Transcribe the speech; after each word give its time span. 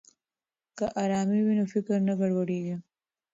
که 0.77 0.85
ارامي 1.03 1.39
وي 1.45 1.53
نو 1.59 1.65
فکر 1.73 1.97
نه 2.07 2.13
ګډوډیږي. 2.19 2.75